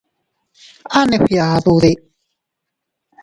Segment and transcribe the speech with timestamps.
[0.97, 1.91] ¿A neʼe fgiadude?